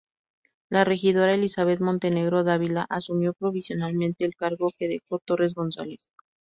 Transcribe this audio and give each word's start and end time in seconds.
La 0.71 0.83
regidora 0.83 1.35
Elizabeth 1.35 1.79
Montenegro 1.79 2.43
Dávila 2.43 2.87
asumió 2.89 3.33
provisionalmente 3.35 4.25
el 4.25 4.33
cargo 4.35 4.71
que 4.79 4.87
dejó 4.87 5.19
Torres 5.19 5.53
Gonzales. 5.53 6.11